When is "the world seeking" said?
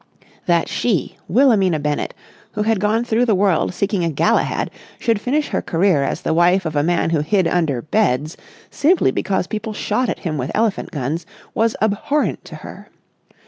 3.27-4.03